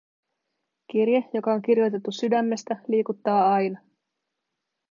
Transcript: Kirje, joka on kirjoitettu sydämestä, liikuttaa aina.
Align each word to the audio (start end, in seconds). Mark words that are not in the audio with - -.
Kirje, 0.91 1.23
joka 1.33 1.53
on 1.53 1.61
kirjoitettu 1.61 2.11
sydämestä, 2.11 2.77
liikuttaa 2.87 3.53
aina. 3.53 3.79